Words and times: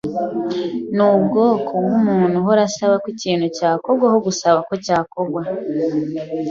nubwoko 0.95 1.71
bwumuntu 1.83 2.35
uhora 2.41 2.61
asaba 2.69 2.93
ko 3.03 3.07
ikintu 3.15 3.45
cyakorwa 3.57 4.05
aho 4.09 4.17
gusaba 4.27 4.57
ko 4.67 4.73
cyakorwa. 4.85 5.41